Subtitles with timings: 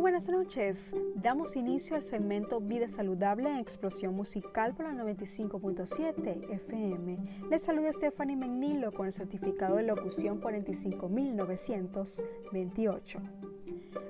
[0.00, 0.94] buenas noches.
[1.14, 7.18] Damos inicio al segmento Vida Saludable en Explosión Musical por la 95.7 FM.
[7.50, 13.20] Les saluda Stephanie Menilo con el certificado de locución 45928.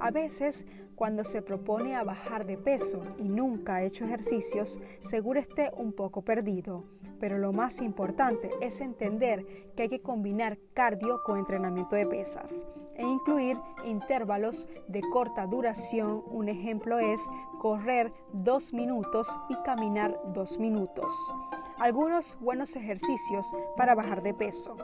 [0.00, 0.66] A veces
[1.00, 5.94] cuando se propone a bajar de peso y nunca ha hecho ejercicios, seguro esté un
[5.94, 6.84] poco perdido.
[7.18, 12.66] Pero lo más importante es entender que hay que combinar cardio con entrenamiento de pesas
[12.96, 16.22] e incluir intervalos de corta duración.
[16.30, 17.26] Un ejemplo es
[17.60, 21.34] correr dos minutos y caminar dos minutos.
[21.78, 24.76] Algunos buenos ejercicios para bajar de peso.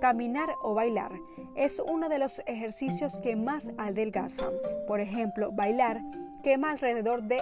[0.00, 1.12] Caminar o bailar
[1.60, 4.54] es uno de los ejercicios que más adelgazan.
[4.86, 6.00] Por ejemplo, bailar
[6.42, 7.38] quema alrededor de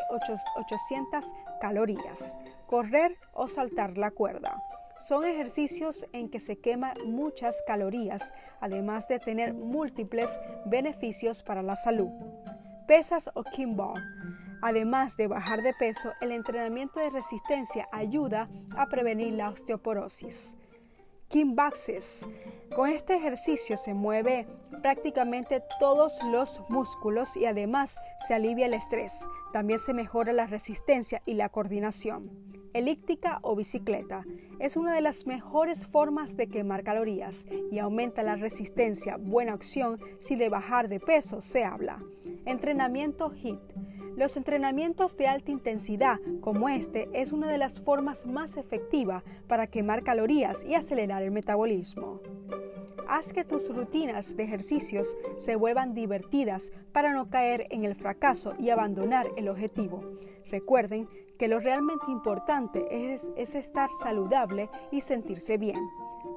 [0.56, 1.24] 800
[1.60, 2.36] calorías.
[2.66, 4.60] Correr o saltar la cuerda.
[4.98, 11.76] Son ejercicios en que se queman muchas calorías, además de tener múltiples beneficios para la
[11.76, 12.10] salud.
[12.88, 14.02] Pesas o kimball.
[14.62, 20.56] Además de bajar de peso, el entrenamiento de resistencia ayuda a prevenir la osteoporosis.
[21.28, 22.26] Kimbaxes.
[22.74, 24.46] Con este ejercicio se mueve
[24.82, 29.26] prácticamente todos los músculos y además se alivia el estrés.
[29.52, 32.30] También se mejora la resistencia y la coordinación.
[32.74, 34.24] Elíptica o bicicleta
[34.60, 39.98] es una de las mejores formas de quemar calorías y aumenta la resistencia, buena opción
[40.18, 42.02] si de bajar de peso se habla.
[42.44, 48.56] Entrenamiento HIT los entrenamientos de alta intensidad como este es una de las formas más
[48.56, 52.20] efectivas para quemar calorías y acelerar el metabolismo.
[53.08, 58.54] Haz que tus rutinas de ejercicios se vuelvan divertidas para no caer en el fracaso
[58.58, 60.04] y abandonar el objetivo.
[60.50, 65.80] Recuerden que lo realmente importante es, es estar saludable y sentirse bien.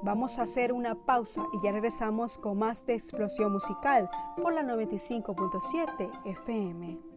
[0.04, 4.10] Vamos a hacer una pausa y ya regresamos con más de explosión musical
[4.42, 7.11] por la 95.7 FM.